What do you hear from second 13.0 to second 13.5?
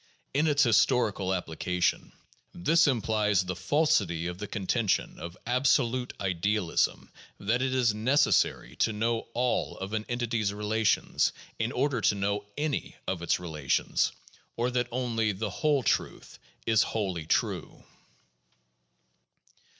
of its